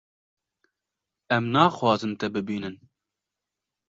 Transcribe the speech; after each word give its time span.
Em 1.35 1.45
naxwazin 1.53 2.13
te 2.19 2.27
bibînin. 2.33 2.75